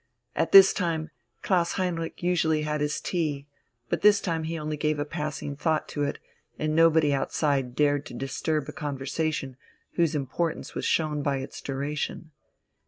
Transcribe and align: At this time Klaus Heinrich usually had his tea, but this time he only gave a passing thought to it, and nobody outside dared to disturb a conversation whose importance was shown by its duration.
At 0.35 0.51
this 0.51 0.73
time 0.73 1.11
Klaus 1.43 1.73
Heinrich 1.73 2.23
usually 2.23 2.63
had 2.63 2.81
his 2.81 2.99
tea, 2.99 3.45
but 3.87 4.01
this 4.01 4.19
time 4.19 4.45
he 4.45 4.57
only 4.57 4.75
gave 4.75 4.97
a 4.97 5.05
passing 5.05 5.55
thought 5.55 5.87
to 5.89 6.01
it, 6.01 6.17
and 6.57 6.75
nobody 6.75 7.13
outside 7.13 7.75
dared 7.75 8.07
to 8.07 8.15
disturb 8.15 8.67
a 8.67 8.71
conversation 8.71 9.57
whose 9.91 10.15
importance 10.15 10.73
was 10.73 10.85
shown 10.85 11.21
by 11.21 11.37
its 11.37 11.61
duration. 11.61 12.31